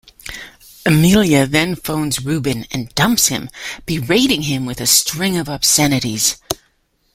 [0.83, 3.51] Amelia then phones Rubén and dumps him,
[3.85, 6.37] berating him with a string of obscenities.